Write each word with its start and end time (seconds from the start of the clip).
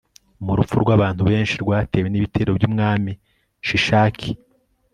mu 0.45 0.53
rupfu 0.57 0.75
rw'abantu 0.83 1.21
benshi 1.29 1.55
rwatewe 1.63 2.07
n'ibitero 2.09 2.51
by'umwami 2.57 3.11
shishaki 3.67 4.31